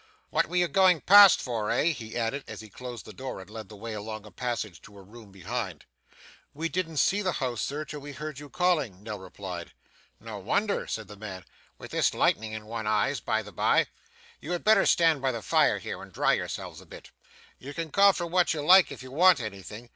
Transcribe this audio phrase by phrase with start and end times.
[0.31, 3.47] 'What were you going past for, eh?' he added, as he closed the door and
[3.51, 5.85] led the way along a passage to a room behind.
[6.55, 9.73] 'We didn't see the house, sir, till we heard you calling,' Nell replied.
[10.19, 11.45] 'No wonder,' said the man,
[11.77, 13.85] 'with this lightning in one's eyes, by the by.
[14.39, 17.11] You had better stand by the fire here, and dry yourselves a bit.
[17.59, 19.89] You can call for what you like if you want anything.